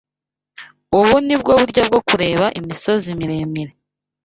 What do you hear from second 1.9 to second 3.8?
kureba imisozi miremire.